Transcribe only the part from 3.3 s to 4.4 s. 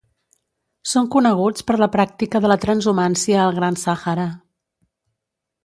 al gran Sàhara.